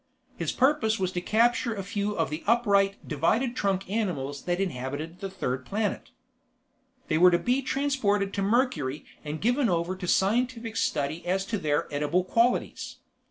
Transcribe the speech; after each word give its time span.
His 0.35 0.51
purpose 0.51 0.97
was 0.97 1.11
to 1.11 1.21
capture 1.21 1.75
a 1.75 1.83
few 1.83 2.17
of 2.17 2.31
the 2.31 2.43
upright, 2.47 3.07
divided 3.07 3.55
trunk 3.55 3.87
animals 3.87 4.45
that 4.45 4.59
inhabited 4.59 5.19
the 5.19 5.29
third 5.29 5.63
planet. 5.63 6.09
They 7.07 7.19
were 7.19 7.29
to 7.29 7.37
be 7.37 7.61
transported 7.61 8.33
to 8.33 8.41
Mercury 8.41 9.05
and 9.23 9.39
given 9.39 9.69
over 9.69 9.95
to 9.95 10.07
scientific 10.07 10.75
study 10.75 11.23
as 11.27 11.45
to 11.45 11.59
their 11.59 11.87
edible 11.93 12.23
qualities. 12.23 12.97